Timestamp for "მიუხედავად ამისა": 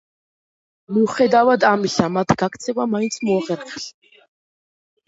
0.95-2.09